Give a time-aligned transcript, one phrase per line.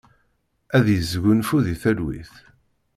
[0.77, 2.33] Ad yesgunfu di talwit.